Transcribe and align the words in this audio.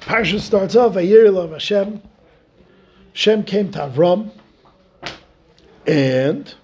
Parsha 0.00 0.40
starts 0.40 0.76
off, 0.76 0.94
Vayir 0.94 1.52
Hashem. 1.52 2.00
Shem 3.12 3.44
came 3.44 3.70
to 3.72 3.80
Avram, 3.80 4.30
and 5.86 6.54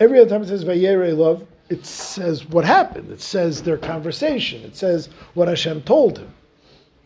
every 0.00 0.18
other 0.18 0.30
time 0.30 0.42
it 0.42 0.48
says 0.48 0.64
Vayere 0.64 1.16
love, 1.16 1.46
it 1.68 1.84
says 1.84 2.46
what 2.46 2.64
happened. 2.64 3.10
It 3.10 3.20
says 3.20 3.62
their 3.62 3.76
conversation. 3.76 4.62
It 4.62 4.76
says 4.76 5.10
what 5.34 5.48
Hashem 5.48 5.82
told 5.82 6.18
him. 6.18 6.32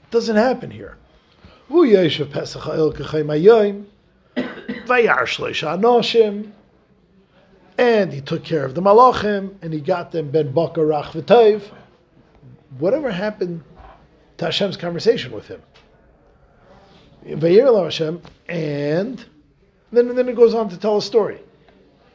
It 0.04 0.10
doesn't 0.10 0.36
happen 0.36 0.70
here. 0.70 0.96
And 1.70 1.94
he 8.12 8.20
took 8.20 8.44
care 8.44 8.64
of 8.64 8.74
the 8.74 8.82
malachim, 8.82 9.54
and 9.60 9.72
he 9.72 9.80
got 9.80 10.12
them 10.12 10.30
ben 10.30 10.52
bakar 10.52 10.84
rach 10.84 11.10
v'tayv. 11.12 11.62
Whatever 12.78 13.10
happened 13.10 13.64
to 14.38 14.46
Hashem's 14.46 14.76
conversation 14.76 15.32
with 15.32 15.46
him? 15.48 15.62
Hashem, 17.84 18.22
and 18.48 19.24
then, 19.92 20.14
then 20.14 20.28
it 20.28 20.36
goes 20.36 20.54
on 20.54 20.68
to 20.70 20.76
tell 20.78 20.96
a 20.96 21.02
story. 21.02 21.40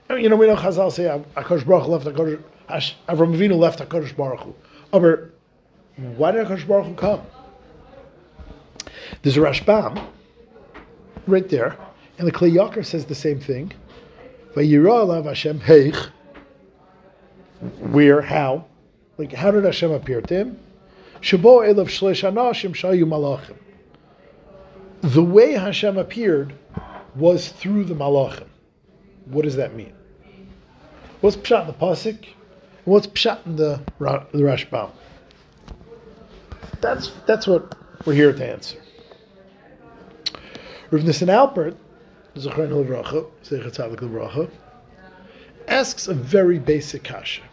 You 0.10 0.30
know, 0.30 0.36
we 0.36 0.48
know 0.48 0.56
Chazal 0.56 0.92
say 0.92 1.04
Akash 1.36 1.66
Baruch 1.66 1.88
left 1.88 2.06
Akash, 2.06 2.94
Avram 3.08 3.36
Avinu 3.36 3.58
left 3.58 3.80
Akash 3.80 4.16
Baruch. 4.16 4.56
Aber 4.92 5.32
why 5.96 6.32
did 6.32 6.46
Akash 6.46 6.68
Baruch 6.68 6.98
come? 6.98 7.22
There's 9.22 9.38
a 9.38 9.40
Rashbam 9.40 10.06
right 11.28 11.48
there, 11.50 11.78
and 12.18 12.28
the 12.28 12.32
Kli 12.32 12.52
Yakar 12.54 12.86
says 12.86 13.06
the 13.06 13.16
same 13.16 13.40
thing. 13.40 13.72
Vayira 14.56 15.06
alav 15.06 15.26
Hashem 15.26 15.60
heich. 15.62 16.10
Where? 17.80 18.22
How? 18.22 18.66
Like, 19.18 19.32
how 19.32 19.52
did 19.52 19.64
Hashem 19.64 19.92
appear 19.92 20.22
to 20.22 20.34
him? 20.36 20.60
Shabo 21.24 21.64
shayu 22.74 23.06
malachim. 23.06 23.56
The 25.00 25.24
way 25.24 25.54
Hashem 25.54 25.98
appeared 25.98 26.54
was 27.16 27.48
through 27.48 27.86
the 27.86 27.96
malachim. 27.96 28.48
What 29.26 29.44
does 29.44 29.56
that 29.56 29.74
mean? 29.74 29.94
What's 31.22 31.38
pshat 31.38 31.62
in 31.62 31.68
the 31.68 31.74
pasuk? 31.74 32.28
What's 32.84 33.08
pshat 33.08 33.46
in 33.46 33.56
the 33.56 33.80
the 34.00 34.40
Rashbam? 34.40 34.92
That's 36.82 37.12
that's 37.26 37.48
what 37.48 37.74
we're 38.06 38.16
here 38.16 38.34
to 38.34 38.46
answer. 38.46 38.78
Rav 40.92 41.06
Nissen 41.06 41.30
Alpert, 41.30 41.78
asks 45.70 46.08
a 46.10 46.14
very 46.14 46.60
basic 46.60 47.04
kasha. 47.06 47.44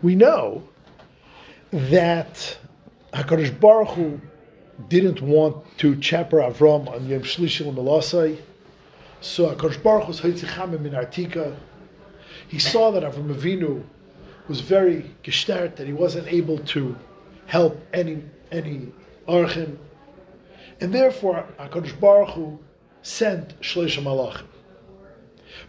We 0.00 0.14
know 0.14 0.66
that 1.72 2.58
Hakadosh 3.14 3.58
Baruch 3.58 3.88
Hu 3.88 4.20
didn't 4.88 5.22
want 5.22 5.64
to 5.78 5.96
chaper 5.96 6.32
Avram 6.34 6.88
on 6.88 7.06
Yom 7.08 7.22
Shlishi 7.22 7.64
Melasai, 7.74 8.38
so 9.22 9.54
Hakadosh 9.54 9.82
Baruch 9.82 10.04
Hu's 10.04 10.20
hotzi 10.20 10.44
chama 10.44 10.76
minartika. 10.76 11.56
He 12.48 12.58
saw 12.58 12.90
that 12.90 13.02
Avram 13.02 13.34
Avinu 13.34 13.84
was 14.48 14.60
very 14.60 15.10
gestert 15.24 15.76
that 15.76 15.86
he 15.86 15.94
wasn't 15.94 16.28
able 16.28 16.58
to 16.58 16.94
help 17.46 17.80
any 17.94 18.22
any 18.50 18.92
archim, 19.26 19.78
and 20.80 20.92
therefore 20.92 21.46
Hakadosh 21.58 21.98
Baruch 21.98 22.30
Hu 22.30 22.58
sent 23.00 23.58
Shleisha 23.60 24.02
Malachim. 24.02 24.46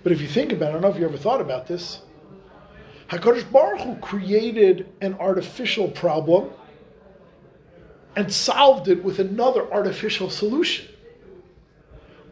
But 0.02 0.12
if 0.12 0.22
you 0.22 0.28
think 0.28 0.52
about 0.52 0.68
it, 0.68 0.70
I 0.70 0.72
don't 0.74 0.82
know 0.82 0.90
if 0.90 0.98
you 0.98 1.06
ever 1.06 1.18
thought 1.18 1.40
about 1.40 1.68
this. 1.68 2.02
Hakadosh 3.14 3.52
Baruch 3.52 3.82
Hu 3.82 3.96
created 3.98 4.90
an 5.02 5.14
artificial 5.20 5.88
problem 5.88 6.50
and 8.16 8.34
solved 8.34 8.88
it 8.88 9.04
with 9.04 9.20
another 9.20 9.72
artificial 9.72 10.32
solution. 10.32 10.88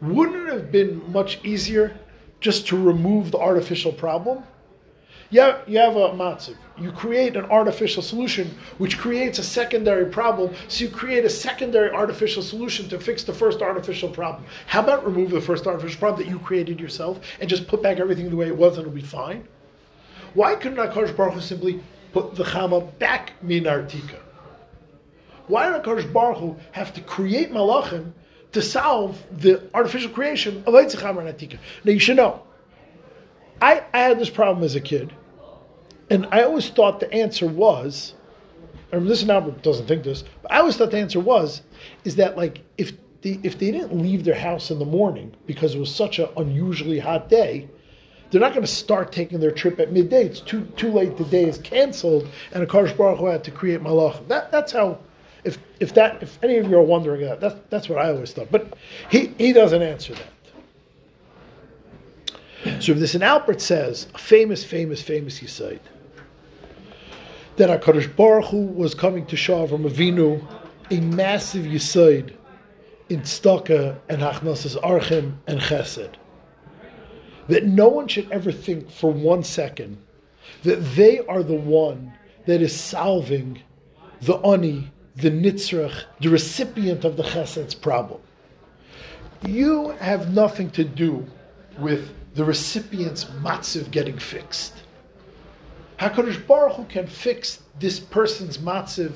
Wouldn't 0.00 0.48
it 0.48 0.52
have 0.52 0.72
been 0.72 1.12
much 1.12 1.38
easier 1.44 1.96
just 2.40 2.66
to 2.68 2.76
remove 2.76 3.30
the 3.30 3.38
artificial 3.38 3.92
problem? 3.92 4.42
Yeah, 5.30 5.60
you 5.68 5.78
have 5.78 5.94
a 5.94 6.10
matziv. 6.10 6.56
You 6.76 6.90
create 6.90 7.36
an 7.36 7.44
artificial 7.44 8.02
solution 8.02 8.50
which 8.78 8.98
creates 8.98 9.38
a 9.38 9.44
secondary 9.44 10.06
problem. 10.06 10.52
So 10.66 10.84
you 10.84 10.90
create 10.90 11.24
a 11.24 11.30
secondary 11.30 11.90
artificial 11.90 12.42
solution 12.42 12.88
to 12.88 12.98
fix 12.98 13.22
the 13.22 13.32
first 13.32 13.62
artificial 13.62 14.08
problem. 14.08 14.44
How 14.66 14.82
about 14.82 15.06
remove 15.06 15.30
the 15.30 15.40
first 15.40 15.64
artificial 15.68 16.00
problem 16.00 16.24
that 16.24 16.30
you 16.30 16.40
created 16.40 16.80
yourself 16.80 17.20
and 17.40 17.48
just 17.48 17.68
put 17.68 17.84
back 17.84 18.00
everything 18.00 18.28
the 18.30 18.36
way 18.36 18.48
it 18.48 18.56
was 18.56 18.76
and 18.78 18.86
it'll 18.86 18.92
be 18.92 19.00
fine? 19.00 19.46
Why 20.34 20.54
couldn't 20.54 20.78
HaKadosh 20.78 21.16
Baruch 21.16 21.34
Hu 21.34 21.40
simply 21.40 21.82
put 22.12 22.34
the 22.34 22.44
Chama 22.44 22.98
back 22.98 23.32
minartika? 23.44 24.18
Why 25.46 25.70
did 25.70 25.82
HaKadosh 25.82 26.12
Baruch 26.12 26.38
Hu 26.38 26.56
have 26.72 26.94
to 26.94 27.00
create 27.02 27.52
Malachim 27.52 28.12
to 28.52 28.62
solve 28.62 29.22
the 29.30 29.68
artificial 29.74 30.10
creation 30.10 30.62
of 30.66 30.74
Eitzacham 30.74 31.18
and 31.18 31.28
Atika? 31.28 31.58
Now 31.84 31.92
you 31.92 31.98
should 31.98 32.16
know, 32.16 32.42
I, 33.60 33.84
I 33.92 33.98
had 34.00 34.18
this 34.18 34.30
problem 34.30 34.64
as 34.64 34.74
a 34.74 34.80
kid, 34.80 35.12
and 36.10 36.26
I 36.32 36.42
always 36.42 36.68
thought 36.68 37.00
the 37.00 37.12
answer 37.12 37.46
was, 37.46 38.14
I 38.92 38.96
mean, 38.96 39.06
this 39.06 39.26
Albert 39.26 39.62
doesn't 39.62 39.86
think 39.86 40.04
this, 40.04 40.24
but 40.42 40.52
I 40.52 40.58
always 40.58 40.76
thought 40.76 40.90
the 40.90 40.98
answer 40.98 41.20
was, 41.20 41.62
is 42.04 42.16
that 42.16 42.36
like 42.36 42.60
if 42.76 42.92
the, 43.22 43.38
if 43.42 43.58
they 43.58 43.70
didn't 43.70 43.96
leave 44.02 44.24
their 44.24 44.34
house 44.34 44.70
in 44.70 44.78
the 44.78 44.84
morning 44.84 45.34
because 45.46 45.74
it 45.74 45.78
was 45.78 45.94
such 45.94 46.18
an 46.18 46.28
unusually 46.36 46.98
hot 46.98 47.28
day, 47.28 47.68
they're 48.32 48.40
not 48.40 48.54
going 48.54 48.64
to 48.64 48.72
start 48.72 49.12
taking 49.12 49.38
their 49.40 49.50
trip 49.50 49.78
at 49.78 49.92
midday. 49.92 50.24
It's 50.24 50.40
too 50.40 50.64
too 50.76 50.90
late. 50.90 51.18
The 51.18 51.24
day 51.24 51.44
is 51.44 51.58
canceled, 51.58 52.26
and 52.52 52.62
a 52.62 52.66
Akash 52.66 52.96
Baruch 52.96 53.18
Hu 53.18 53.26
had 53.26 53.44
to 53.44 53.50
create 53.50 53.82
malach. 53.82 54.26
That 54.26 54.50
that's 54.50 54.72
how. 54.72 54.98
If 55.44 55.58
if 55.80 55.92
that 55.94 56.22
if 56.22 56.38
any 56.42 56.56
of 56.56 56.70
you 56.70 56.78
are 56.78 56.82
wondering 56.82 57.20
that, 57.22 57.40
that's 57.40 57.56
that's 57.68 57.90
what 57.90 57.98
I 57.98 58.10
always 58.10 58.32
thought. 58.32 58.50
But 58.50 58.74
he 59.10 59.34
he 59.38 59.52
doesn't 59.52 59.82
answer 59.82 60.14
that. 60.14 60.28
So 62.82 62.92
if 62.92 62.98
Nissen 62.98 63.22
Alpert 63.22 63.60
says 63.60 64.06
a 64.14 64.18
famous 64.18 64.64
famous 64.64 65.02
famous 65.02 65.40
yesod 65.40 65.80
that 67.56 67.68
Hakadosh 67.68 68.14
Baruch 68.16 68.46
Hu 68.46 68.66
was 68.66 68.94
coming 68.94 69.26
to 69.26 69.36
Shah 69.36 69.66
from 69.66 69.82
Avinu, 69.82 70.42
a 70.90 71.00
massive 71.00 71.64
yesod 71.64 72.32
in 73.10 73.20
tzedaka 73.20 73.98
and 74.08 74.22
Hachnasas 74.22 74.80
Archim 74.80 75.34
and 75.48 75.60
Chesed 75.60 76.14
that 77.52 77.66
no 77.66 77.86
one 77.86 78.08
should 78.08 78.30
ever 78.32 78.50
think 78.50 78.90
for 78.90 79.12
one 79.12 79.42
second 79.42 79.98
that 80.62 80.80
they 80.96 81.18
are 81.26 81.42
the 81.42 81.52
one 81.52 82.10
that 82.46 82.62
is 82.62 82.74
solving 82.74 83.60
the 84.22 84.36
ani, 84.38 84.90
the 85.16 85.30
nitzrach, 85.30 86.04
the 86.20 86.30
recipient 86.30 87.04
of 87.04 87.18
the 87.18 87.22
chesed's 87.22 87.74
problem. 87.74 88.20
You 89.46 89.90
have 90.00 90.32
nothing 90.32 90.70
to 90.70 90.84
do 90.84 91.26
with 91.78 92.10
the 92.34 92.44
recipient's 92.44 93.24
matziv 93.24 93.90
getting 93.90 94.18
fixed. 94.18 94.72
Hakadosh 95.98 96.46
Baruch 96.46 96.76
Hu 96.76 96.84
can 96.84 97.06
fix 97.06 97.62
this 97.78 98.00
person's 98.00 98.56
matziv 98.56 99.12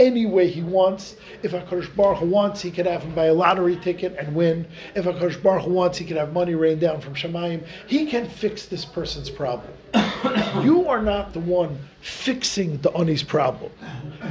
any 0.00 0.26
way 0.26 0.48
he 0.48 0.62
wants. 0.62 1.14
If 1.42 1.52
HaKadosh 1.52 1.94
Baruch 1.94 2.18
Hu 2.18 2.26
wants, 2.26 2.62
he 2.62 2.70
can 2.70 2.86
have 2.86 3.02
him 3.02 3.14
buy 3.14 3.26
a 3.26 3.34
lottery 3.34 3.76
ticket 3.76 4.16
and 4.18 4.34
win. 4.34 4.66
If 4.96 5.04
HaKadosh 5.04 5.42
Baruch 5.42 5.64
Hu 5.64 5.72
wants, 5.72 5.98
he 5.98 6.04
can 6.04 6.16
have 6.16 6.32
money 6.32 6.54
rain 6.54 6.78
down 6.78 7.00
from 7.00 7.14
Shemayim. 7.14 7.64
He 7.86 8.06
can 8.06 8.28
fix 8.28 8.66
this 8.66 8.84
person's 8.84 9.30
problem. 9.30 9.72
you 10.64 10.88
are 10.88 11.02
not 11.02 11.34
the 11.34 11.40
one 11.40 11.78
fixing 12.00 12.78
the 12.78 12.90
Ani's 12.92 13.22
problem. 13.22 13.70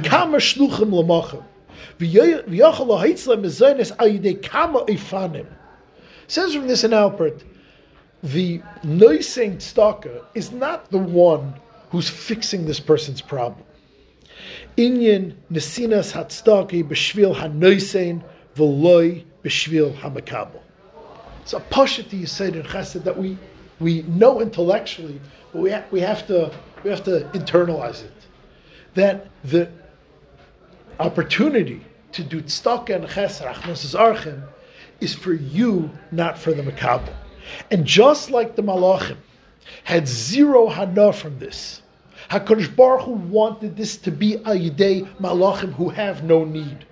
Kama 0.04 0.38
shluchim 0.38 0.90
lamachim. 0.90 1.44
Says 6.26 6.54
from 6.54 6.66
Nissen 6.66 6.90
Alpert, 6.92 7.42
the 8.22 8.62
noising 8.82 9.60
stalker 9.60 10.22
is 10.34 10.52
not 10.52 10.90
the 10.90 10.98
one 10.98 11.54
who's 11.90 12.08
fixing 12.08 12.66
this 12.66 12.80
person's 12.80 13.20
problem. 13.20 13.64
Inyan 14.76 15.34
nesinas 15.52 16.12
hatzedaka 16.12 16.84
b'shvil 16.88 17.36
hanoisein 17.36 18.22
v'loy 18.56 19.24
b'shvil 19.44 19.94
hamakabel. 19.96 20.60
It's 21.42 21.52
a 21.52 21.60
pashut 21.60 22.12
you 22.12 22.26
say 22.26 22.48
in 22.48 22.62
Chesed 22.62 23.04
that 23.04 23.16
we 23.16 23.38
we 23.80 24.02
know 24.02 24.40
intellectually, 24.40 25.20
but 25.52 25.62
we 25.62 25.70
ha- 25.70 25.84
we 25.90 26.00
have 26.00 26.26
to 26.26 26.52
we 26.84 26.90
have 26.90 27.02
to 27.04 27.28
internalize 27.32 28.04
it. 28.04 28.12
That 28.94 29.28
the 29.44 29.70
opportunity 30.98 31.80
to 32.12 32.22
do 32.22 32.42
tzedakah 32.42 32.94
and 32.96 33.04
chesed 33.06 33.46
achnos 33.46 33.98
archim 33.98 34.42
is 35.00 35.14
for 35.14 35.32
you, 35.32 35.90
not 36.12 36.38
for 36.38 36.52
the 36.52 36.62
makabel. 36.62 37.14
And 37.70 37.84
just 37.84 38.30
like 38.30 38.56
the 38.56 38.62
malachim 38.62 39.16
had 39.84 40.06
zero 40.06 40.68
hana 40.68 41.12
from 41.12 41.38
this, 41.38 41.82
HaKadosh 42.30 42.74
Baruch 42.76 43.02
Hu 43.02 43.12
wanted 43.12 43.76
this 43.76 43.96
to 43.98 44.12
be 44.12 44.34
a 44.34 44.52
Yidei 44.52 45.08
Malachim 45.16 45.72
who 45.72 45.88
have 45.88 46.22
no 46.22 46.44
need. 46.44 46.86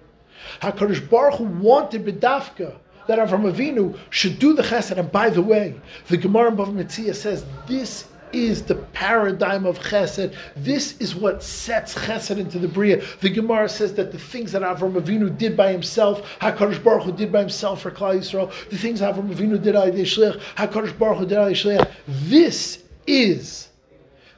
HaKadosh 0.61 1.09
Baruch 1.09 1.35
Hu 1.35 1.45
wanted 1.45 2.05
B'dafka 2.05 2.77
that 3.07 3.19
Avram 3.19 3.51
Avinu 3.51 3.97
should 4.11 4.39
do 4.39 4.53
the 4.53 4.63
chesed. 4.63 4.99
And 4.99 5.11
by 5.13 5.31
the 5.31 5.41
way, 5.41 5.81
the 6.09 6.17
Gemara 6.17 6.51
in 6.51 6.57
Bava 6.57 6.75
Metzia 6.75 7.15
says 7.15 7.45
this 7.69 8.09
is 8.33 8.63
the 8.63 8.75
paradigm 8.75 9.65
of 9.65 9.79
chesed. 9.79 10.35
This 10.57 10.99
is 10.99 11.15
what 11.15 11.43
sets 11.43 11.95
chesed 11.95 12.37
into 12.37 12.59
the 12.59 12.69
bria. 12.69 13.03
The 13.21 13.31
Gemara 13.31 13.69
says 13.69 13.95
that 13.95 14.11
the 14.11 14.19
things 14.19 14.51
that 14.53 14.63
Avram 14.63 15.01
Avinu 15.01 15.39
did 15.39 15.57
by 15.57 15.71
himself, 15.71 16.39
Hakadosh 16.41 16.83
Baruch 16.83 17.05
Hu 17.05 17.13
did 17.13 17.31
by 17.31 17.41
himself 17.41 17.83
for 17.83 17.93
Klal 17.93 18.19
Yisrael, 18.19 18.53
the 18.71 18.77
things 18.77 19.01
Avram 19.01 19.33
Avinu 19.33 19.63
did 19.63 19.77
al 19.77 19.87
Shliach, 19.87 20.41
Hakadosh 20.57 20.99
Baruch 20.99 21.19
Hu 21.19 21.27
did 21.27 21.39
al 21.39 21.51
Shliach. 21.51 21.89
This 22.09 22.83
is 23.07 23.68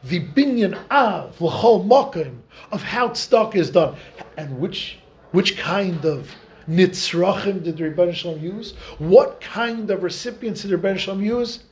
the 0.05 0.20
binyan 0.20 0.79
av 0.91 1.41
l'chol 1.41 1.87
mokim 1.87 2.38
of 2.73 2.82
how 2.82 3.08
tzedakah 3.08 3.56
is 3.56 3.70
done, 3.70 3.97
and 4.37 4.58
which 4.58 4.99
which 5.32 5.56
kind 5.58 6.05
of 6.05 6.31
nitzrachim 6.69 7.62
did 7.62 7.76
Ribono 7.76 8.14
Shel 8.14 8.35
Olam 8.35 8.43
use? 8.43 8.75
What 8.99 9.41
kind 9.41 9.91
of 9.91 10.02
recipients 10.02 10.62
did 10.62 10.70
Ribono 10.73 10.99
Shel 10.99 11.17
Olam 11.17 11.25
use? 11.25 11.64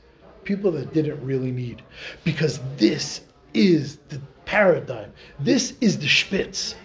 People 0.43 0.71
that 0.71 0.93
didn't 0.93 1.23
really 1.23 1.51
need, 1.51 1.81
because 2.23 2.59
this 2.77 3.21
is 3.53 3.97
the 4.09 4.21
paradigm. 4.45 5.11
This 5.39 5.73
is 5.81 5.99
the 5.99 6.07
spitz. 6.07 6.75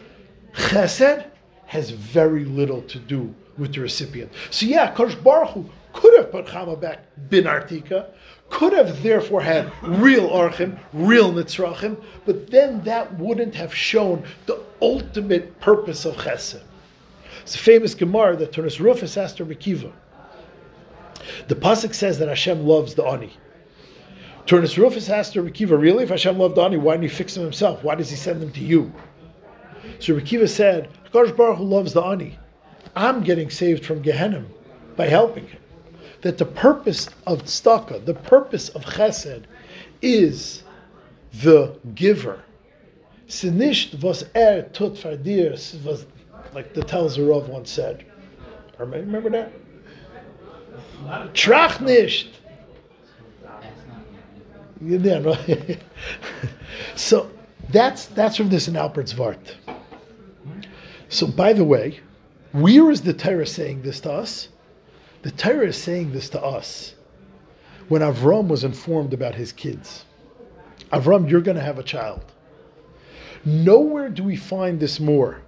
Chesed 0.54 1.26
has 1.66 1.90
very 1.90 2.44
little 2.44 2.82
to 2.82 2.98
do 2.98 3.34
with 3.56 3.74
the 3.74 3.80
recipient. 3.80 4.30
So 4.50 4.66
yeah, 4.66 4.94
Kodesh 4.94 5.22
Baruch 5.22 5.50
Hu 5.50 5.70
could 5.94 6.16
have 6.18 6.30
put 6.30 6.46
Chama 6.46 6.78
back 6.78 7.06
bin 7.30 7.44
Artika, 7.44 8.10
could 8.50 8.72
have 8.72 9.02
therefore 9.02 9.40
had 9.40 9.72
real 9.82 10.28
Archim, 10.28 10.78
real 10.92 11.32
Nitzrachim, 11.32 12.02
but 12.26 12.50
then 12.50 12.82
that 12.82 13.18
wouldn't 13.18 13.54
have 13.54 13.74
shown 13.74 14.24
the 14.46 14.60
ultimate 14.82 15.58
purpose 15.60 16.04
of 16.04 16.16
Chesed. 16.16 16.60
It's 17.42 17.54
a 17.54 17.58
famous 17.58 17.94
Gemara 17.94 18.36
that 18.36 18.52
Turnus 18.52 18.80
Rufus 18.80 19.16
asked 19.16 19.38
Akiva. 19.38 19.92
The 21.48 21.54
Pasuk 21.54 21.94
says 21.94 22.18
that 22.18 22.28
Hashem 22.28 22.66
loves 22.66 22.94
the 22.94 23.04
Ani. 23.04 23.32
Turnus 24.46 24.76
Rufus 24.76 25.08
asked 25.08 25.34
Akiva, 25.34 25.80
really? 25.80 26.04
If 26.04 26.10
Hashem 26.10 26.38
loved 26.38 26.56
the 26.56 26.62
Ani, 26.62 26.76
why 26.76 26.94
didn't 26.94 27.10
he 27.10 27.16
fix 27.16 27.34
them 27.34 27.44
himself? 27.44 27.82
Why 27.82 27.94
does 27.94 28.10
he 28.10 28.16
send 28.16 28.42
them 28.42 28.52
to 28.52 28.60
you? 28.60 28.92
So 30.00 30.14
Rabbi 30.14 30.26
Akiva 30.26 30.48
said, 30.48 30.90
Hakadosh 31.10 31.36
Baruch 31.36 31.58
who 31.58 31.64
loves 31.64 31.92
the 31.92 32.02
Ani. 32.02 32.38
I'm 32.96 33.22
getting 33.22 33.50
saved 33.50 33.84
from 33.84 34.02
Gehenna 34.02 34.44
by 34.96 35.06
helping 35.06 35.46
him. 35.46 35.60
That 36.24 36.38
the 36.38 36.46
purpose 36.46 37.10
of 37.26 37.44
tzedakah, 37.44 38.06
the 38.06 38.14
purpose 38.14 38.70
of 38.70 38.82
chesed, 38.84 39.44
is 40.00 40.62
the 41.42 41.78
giver. 41.94 42.42
Sinisht 43.28 44.02
was 44.02 44.24
er 44.34 44.62
tut 44.72 44.94
fardir, 44.94 45.52
was 45.84 46.06
like 46.54 46.72
the 46.72 46.80
Telzerov 46.80 47.48
once 47.48 47.70
said. 47.70 48.06
Remember 48.78 49.28
that? 49.28 49.52
Trach 51.34 51.80
nicht. 51.82 52.40
Yeah, 54.80 55.18
right. 55.18 55.78
so 56.94 57.30
that's 57.68 58.06
that's 58.06 58.38
from 58.38 58.48
Nissen 58.48 58.74
Alpert's 58.74 59.12
Vart. 59.12 59.56
So 61.10 61.26
by 61.26 61.52
the 61.52 61.64
way, 61.64 62.00
where 62.52 62.90
is 62.90 63.02
the 63.02 63.12
Torah 63.12 63.46
saying 63.46 63.82
this 63.82 64.00
to 64.00 64.12
us? 64.12 64.48
The 65.24 65.30
Torah 65.30 65.68
is 65.68 65.78
saying 65.78 66.12
this 66.12 66.28
to 66.30 66.42
us 66.42 66.94
when 67.88 68.02
Avram 68.02 68.46
was 68.46 68.62
informed 68.62 69.14
about 69.14 69.34
his 69.34 69.52
kids. 69.52 70.04
Avram, 70.92 71.30
you're 71.30 71.40
going 71.40 71.56
to 71.56 71.62
have 71.62 71.78
a 71.78 71.82
child. 71.82 72.20
Nowhere 73.42 74.10
do 74.10 74.22
we 74.22 74.36
find 74.36 74.78
this 74.78 75.00
more 75.00 75.40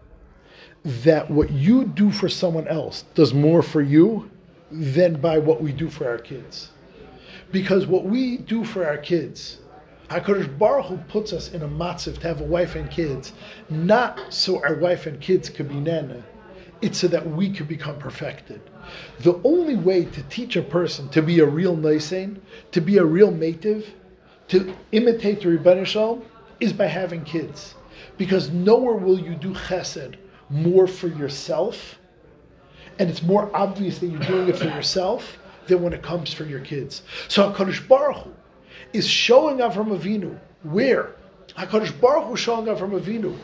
that 0.83 1.31
what 1.31 1.51
you 1.51 1.85
do 1.85 2.11
for 2.11 2.27
someone 2.27 2.67
else 2.69 3.05
does 3.15 3.35
more 3.35 3.63
for 3.63 3.83
you 3.83 4.31
than 4.71 5.21
by 5.21 5.37
what 5.37 5.61
we 5.61 5.73
do 5.73 5.91
for 5.91 6.09
our 6.09 6.19
kids. 6.19 6.71
Because 7.53 7.87
what 7.87 8.07
we 8.07 8.39
do 8.39 8.65
for 8.65 8.87
our 8.87 8.97
kids, 8.97 9.59
HaKadosh 10.09 10.59
Baruch 10.59 10.87
Hu 10.87 10.97
puts 11.09 11.35
us 11.35 11.53
in 11.53 11.63
a 11.63 11.69
matziv 11.69 12.19
to 12.21 12.29
have 12.29 12.41
a 12.41 12.45
wife 12.45 12.77
and 12.77 12.91
kids, 12.91 13.35
not 13.69 14.33
so 14.33 14.63
our 14.65 14.77
wife 14.77 15.05
and 15.05 15.21
kids 15.21 15.51
could 15.51 15.69
be 15.69 15.81
nana, 15.81 16.25
it's 16.83 16.99
so 16.99 17.09
that 17.09 17.27
we 17.27 17.51
could 17.51 17.69
become 17.69 17.99
perfected. 17.99 18.61
The 19.21 19.41
only 19.45 19.77
way 19.77 20.05
to 20.05 20.23
teach 20.25 20.57
a 20.57 20.63
person 20.63 21.09
to 21.11 21.23
be 21.23 21.41
a 21.41 21.47
real 21.47 21.77
Nisain, 21.77 22.39
to 22.73 22.81
be 22.81 22.99
a 22.99 23.05
real 23.05 23.31
native, 23.31 23.95
to 24.49 24.75
imitate 24.93 25.41
the 25.41 25.49
Rebbeinu 25.49 26.23
is 26.61 26.73
by 26.73 26.87
having 26.87 27.25
kids. 27.25 27.75
Because 28.19 28.51
nowhere 28.51 28.97
will 28.97 29.19
you 29.19 29.35
do 29.35 29.53
chesed 29.53 30.17
more 30.49 30.87
for 30.87 31.09
yourself, 31.09 31.99
and 32.99 33.11
it's 33.11 33.23
more 33.23 33.55
obvious 33.55 33.99
that 33.99 34.07
you're 34.07 34.21
doing 34.21 34.49
it 34.49 34.57
for 34.57 34.67
yourself 34.67 35.39
than 35.67 35.83
when 35.83 35.93
it 35.93 36.03
comes 36.03 36.33
for 36.33 36.45
your 36.45 36.61
kids. 36.61 37.03
So 37.29 37.53
HaKadosh 37.53 37.89
Baruch 37.89 38.25
Hu 38.25 38.33
is 38.93 39.07
showing 39.07 39.59
Avram 39.59 39.99
Avinu 39.99 40.39
where 40.63 41.17
HaKadosh 41.57 42.01
Baruch 42.01 42.27
Hu 42.27 42.37
showing 42.37 42.67
Avram 42.67 42.99
Avinu 42.99 43.37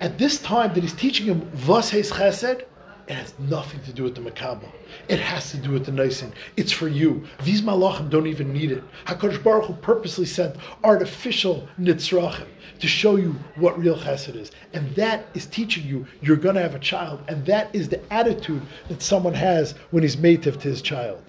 at 0.00 0.18
this 0.18 0.40
time 0.40 0.74
that 0.74 0.82
he's 0.82 0.94
teaching 0.94 1.26
him 1.26 1.40
Vas 1.52 1.90
Chesed, 1.90 2.64
it 3.08 3.14
has 3.14 3.34
nothing 3.38 3.80
to 3.84 3.92
do 3.92 4.02
with 4.02 4.16
the 4.16 4.20
Makaba. 4.20 4.68
It 5.08 5.20
has 5.20 5.52
to 5.52 5.58
do 5.58 5.70
with 5.70 5.86
the 5.86 5.92
Nisan. 5.92 6.32
It's 6.56 6.72
for 6.72 6.88
you. 6.88 7.24
These 7.44 7.62
Malachim 7.62 8.10
don't 8.10 8.26
even 8.26 8.52
need 8.52 8.72
it. 8.72 8.82
HaKadosh 9.04 9.44
Baruch 9.44 9.66
Hu 9.66 9.74
purposely 9.74 10.26
sent 10.26 10.56
artificial 10.82 11.68
Nitzrachim 11.80 12.48
to 12.80 12.88
show 12.88 13.14
you 13.14 13.36
what 13.54 13.78
real 13.78 13.96
Chesed 13.96 14.34
is. 14.34 14.50
And 14.72 14.92
that 14.96 15.26
is 15.34 15.46
teaching 15.46 15.86
you 15.86 16.04
you're 16.20 16.36
going 16.36 16.56
to 16.56 16.62
have 16.62 16.74
a 16.74 16.80
child. 16.80 17.22
And 17.28 17.46
that 17.46 17.72
is 17.72 17.88
the 17.88 18.00
attitude 18.12 18.62
that 18.88 19.00
someone 19.02 19.34
has 19.34 19.72
when 19.92 20.02
he's 20.02 20.16
mative 20.16 20.60
to 20.60 20.68
his 20.68 20.82
child. 20.82 21.22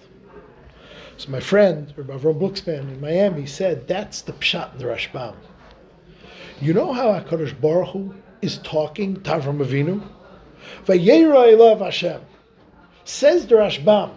So 1.18 1.30
my 1.30 1.40
friend, 1.40 1.94
Rabbi 1.96 2.18
Avram 2.18 2.40
Buxman 2.40 2.80
in 2.80 3.02
Miami, 3.02 3.46
said 3.46 3.88
that's 3.88 4.22
the 4.22 4.34
pshat 4.34 4.74
in 4.74 4.80
the 4.80 4.86
Rashbam. 4.86 5.36
You 6.60 6.74
know 6.74 6.92
how 6.92 7.08
HaKadosh 7.20 7.60
Baruch 7.62 7.90
Hu 7.90 8.16
is 8.42 8.58
talking 8.60 9.16
to 9.24 9.30
Avram 9.32 9.66
Avinu? 9.66 10.02
Hashem. 11.80 12.22
Says 13.04 13.48
the 13.48 13.56
Rashbam, 13.56 14.12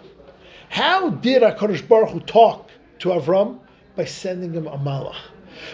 how 0.69 1.09
did 1.09 1.41
HaKadosh 1.41 1.87
Baruch 1.87 2.09
Hu 2.09 2.19
talk 2.21 2.69
to 2.99 3.09
Avram? 3.09 3.59
By 3.95 4.05
sending 4.05 4.53
him 4.53 4.67
a 4.67 4.77
malach. 4.77 5.17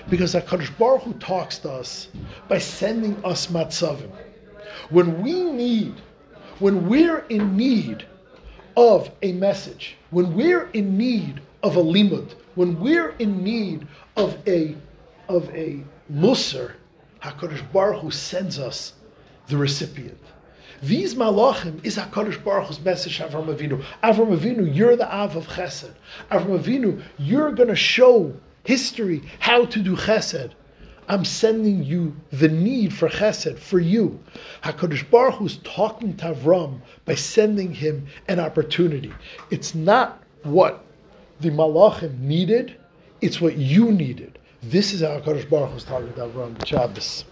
Because 0.09 0.33
HaKadosh 0.33 0.77
Baruch 0.77 1.03
Hu 1.03 1.13
talks 1.13 1.59
to 1.59 1.71
us 1.71 2.09
by 2.47 2.57
sending 2.57 3.23
us 3.23 3.47
matzavim. 3.47 4.11
When 4.89 5.21
we 5.21 5.43
need, 5.43 5.95
when 6.59 6.87
we're 6.87 7.19
in 7.29 7.55
need 7.55 8.05
of 8.75 9.11
a 9.21 9.33
message, 9.33 9.97
when 10.11 10.33
we're 10.35 10.67
in 10.69 10.97
need 10.97 11.41
of 11.63 11.75
a 11.75 11.83
limud, 11.83 12.33
when 12.55 12.79
we're 12.79 13.09
in 13.19 13.43
need 13.43 13.87
of 14.15 14.37
a 14.47 14.75
of 15.29 15.49
a 15.53 15.83
musar, 16.11 16.73
Hakadosh 17.21 17.71
Baruch 17.71 18.01
Hu 18.01 18.11
sends 18.11 18.59
us 18.59 18.93
the 19.47 19.57
recipient. 19.57 20.19
These 20.81 21.15
malachim 21.15 21.83
is 21.83 21.97
Hakadosh 21.97 22.43
Baruch 22.43 22.67
Hu's 22.67 22.79
message 22.79 23.17
to 23.17 23.27
Avram 23.27 23.47
Avinu. 23.47 23.83
Avram 24.03 24.37
Avinu, 24.37 24.73
you're 24.73 24.95
the 24.95 25.11
Av 25.11 25.35
of 25.35 25.47
Chesed. 25.47 25.93
Avram 26.31 26.59
Avinu, 26.59 27.01
you're 27.17 27.51
going 27.51 27.69
to 27.69 27.75
show 27.75 28.33
history 28.63 29.23
how 29.39 29.65
to 29.65 29.81
do 29.81 29.95
Chesed. 29.95 30.51
I'm 31.09 31.23
sending 31.23 31.83
you 31.83 32.15
the 32.31 32.49
need 32.49 32.93
for 32.93 33.07
Chesed 33.07 33.57
for 33.57 33.79
you. 33.79 34.19
Hakadosh 34.63 35.09
Baruch 35.09 35.35
Hu's 35.35 35.57
talking 35.63 36.15
to 36.17 36.33
Avram 36.33 36.81
by 37.05 37.15
sending 37.15 37.73
him 37.73 38.05
an 38.27 38.39
opportunity. 38.39 39.13
It's 39.49 39.73
not 39.73 40.21
what 40.43 40.85
the 41.39 41.49
malachim 41.49 42.19
needed; 42.19 42.75
it's 43.21 43.41
what 43.41 43.57
you 43.57 43.91
needed. 43.91 44.37
This 44.63 44.91
is 44.91 45.01
how 45.01 45.19
Hakadosh 45.19 45.47
Baruch 45.49 45.71
Hu's 45.71 45.83
talking 45.83 46.11
to 46.13 46.21
Avram 46.21 46.65
Shabbos. 46.65 47.25